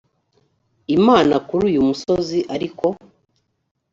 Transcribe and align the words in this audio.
imana 0.97 1.33
kuri 1.47 1.63
uyu 1.69 1.81
musozi 1.87 2.39
ariko 2.55 2.85